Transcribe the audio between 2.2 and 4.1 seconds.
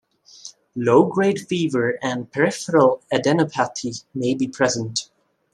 peripheral adenopathy